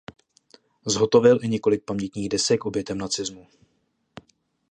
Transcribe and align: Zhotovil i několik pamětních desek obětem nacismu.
Zhotovil 0.85 1.39
i 1.43 1.47
několik 1.47 1.83
pamětních 1.85 2.29
desek 2.29 2.65
obětem 2.65 2.97
nacismu. 2.97 3.47